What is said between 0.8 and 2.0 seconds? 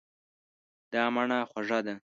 دا مڼه خوږه ده.